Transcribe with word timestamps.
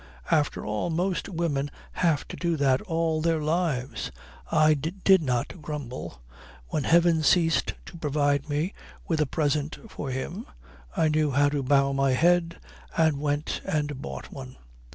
"After 0.31 0.65
all, 0.65 0.89
most 0.89 1.29
women 1.29 1.69
have 1.91 2.27
to 2.29 2.35
do 2.35 2.57
that 2.57 2.81
all 2.81 3.21
their 3.21 3.39
lives. 3.39 4.09
I 4.51 4.73
did 4.73 5.21
not 5.21 5.61
grumble. 5.61 6.23
When 6.69 6.85
heaven 6.85 7.21
ceased 7.21 7.75
to 7.85 7.97
provide 7.97 8.49
me 8.49 8.73
with 9.07 9.21
a 9.21 9.27
present 9.27 9.77
for 9.91 10.09
him, 10.09 10.47
I 10.97 11.07
knew 11.07 11.29
how 11.29 11.49
to 11.49 11.61
bow 11.61 11.93
my 11.93 12.13
head 12.13 12.57
and 12.97 13.21
went 13.21 13.61
and 13.63 14.01
bought 14.01 14.31
one. 14.33 14.57